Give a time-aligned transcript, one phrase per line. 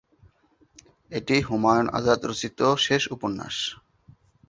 [1.11, 3.55] এটি হুমায়ুন আজাদ রচিত শেষ উপন্যাস।